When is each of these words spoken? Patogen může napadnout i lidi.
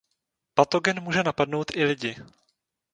Patogen 0.53 0.99
může 0.99 1.23
napadnout 1.23 1.71
i 1.75 1.83
lidi. 1.83 2.15